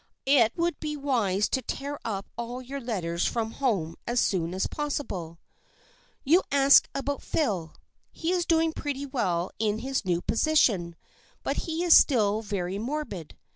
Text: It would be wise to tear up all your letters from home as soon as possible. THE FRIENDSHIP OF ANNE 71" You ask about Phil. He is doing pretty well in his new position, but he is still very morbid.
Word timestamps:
It 0.25 0.53
would 0.57 0.79
be 0.79 0.97
wise 0.97 1.47
to 1.49 1.61
tear 1.61 1.99
up 2.03 2.25
all 2.35 2.59
your 2.59 2.81
letters 2.81 3.27
from 3.27 3.51
home 3.51 3.95
as 4.07 4.19
soon 4.19 4.55
as 4.55 4.65
possible. 4.65 5.37
THE 6.25 6.31
FRIENDSHIP 6.31 6.47
OF 6.47 6.51
ANNE 6.51 6.51
71" 6.51 6.65
You 6.65 6.65
ask 6.65 6.89
about 6.95 7.21
Phil. 7.21 7.73
He 8.11 8.31
is 8.31 8.47
doing 8.47 8.73
pretty 8.73 9.05
well 9.05 9.51
in 9.59 9.77
his 9.77 10.03
new 10.03 10.23
position, 10.23 10.95
but 11.43 11.55
he 11.67 11.83
is 11.83 11.93
still 11.95 12.41
very 12.41 12.79
morbid. 12.79 13.37